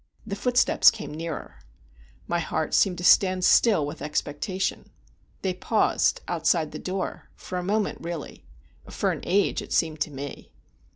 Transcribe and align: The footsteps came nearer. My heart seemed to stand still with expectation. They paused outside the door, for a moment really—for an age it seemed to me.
The 0.25 0.35
footsteps 0.35 0.89
came 0.89 1.13
nearer. 1.13 1.59
My 2.27 2.39
heart 2.39 2.73
seemed 2.73 2.97
to 2.97 3.03
stand 3.03 3.45
still 3.45 3.85
with 3.85 4.01
expectation. 4.01 4.89
They 5.43 5.53
paused 5.53 6.21
outside 6.27 6.71
the 6.71 6.79
door, 6.79 7.29
for 7.35 7.59
a 7.59 7.63
moment 7.63 7.99
really—for 8.01 9.11
an 9.11 9.21
age 9.25 9.61
it 9.61 9.71
seemed 9.71 9.99
to 10.01 10.09
me. 10.09 10.49